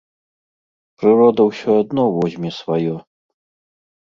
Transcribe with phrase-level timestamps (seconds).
[1.03, 2.95] Прырода ўсё адно возьме сваё.